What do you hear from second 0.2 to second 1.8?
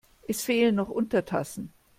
Es fehlen noch Untertassen.